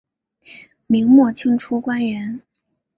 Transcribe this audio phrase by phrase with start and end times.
[0.87, 2.41] 明末清初官员。